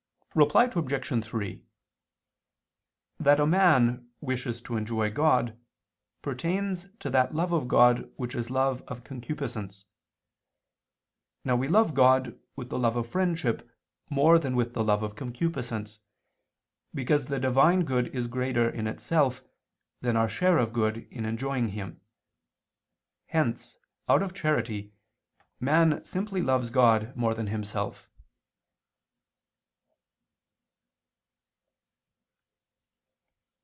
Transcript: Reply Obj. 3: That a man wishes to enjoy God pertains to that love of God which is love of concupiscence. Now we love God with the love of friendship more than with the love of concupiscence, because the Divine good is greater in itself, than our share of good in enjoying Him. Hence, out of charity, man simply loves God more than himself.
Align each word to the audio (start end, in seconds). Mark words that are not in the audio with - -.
Reply 0.33 0.71
Obj. 0.73 1.25
3: 1.25 1.61
That 3.19 3.41
a 3.41 3.45
man 3.45 4.09
wishes 4.21 4.61
to 4.61 4.77
enjoy 4.77 5.11
God 5.11 5.59
pertains 6.21 6.87
to 6.99 7.09
that 7.09 7.35
love 7.35 7.51
of 7.51 7.67
God 7.67 8.09
which 8.15 8.33
is 8.33 8.49
love 8.49 8.81
of 8.87 9.03
concupiscence. 9.03 9.83
Now 11.43 11.57
we 11.57 11.67
love 11.67 11.93
God 11.93 12.39
with 12.55 12.69
the 12.69 12.79
love 12.79 12.95
of 12.95 13.09
friendship 13.09 13.69
more 14.09 14.39
than 14.39 14.55
with 14.55 14.73
the 14.73 14.85
love 14.85 15.03
of 15.03 15.17
concupiscence, 15.17 15.99
because 16.95 17.25
the 17.25 17.37
Divine 17.37 17.83
good 17.83 18.07
is 18.15 18.27
greater 18.27 18.69
in 18.69 18.87
itself, 18.87 19.43
than 19.99 20.15
our 20.15 20.29
share 20.29 20.59
of 20.59 20.71
good 20.71 21.09
in 21.11 21.25
enjoying 21.25 21.67
Him. 21.67 21.99
Hence, 23.25 23.77
out 24.07 24.23
of 24.23 24.33
charity, 24.33 24.93
man 25.59 26.05
simply 26.05 26.41
loves 26.41 26.69
God 26.69 27.13
more 27.17 27.33
than 27.33 27.47
himself. 27.47 28.07